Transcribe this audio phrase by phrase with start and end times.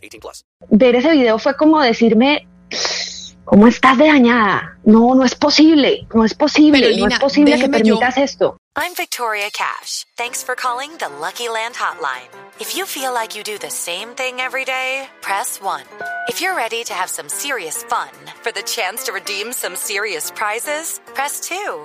[0.00, 0.44] 18 plus.
[0.70, 2.46] ver ese video fue como decirme,
[3.44, 4.78] ¿cómo estás de dañada?
[4.84, 7.98] No, no es posible, no es posible, Pero, no Lina, es posible que déjeme yo-
[7.98, 8.56] permitas esto.
[8.76, 10.04] I'm Victoria Cash.
[10.16, 12.28] Thanks for calling the Lucky Land Hotline.
[12.60, 15.82] If you feel like you do the same thing every day, press 1.
[16.28, 18.08] If you're ready to have some serious fun
[18.42, 21.84] for the chance to redeem some serious prizes, press 2.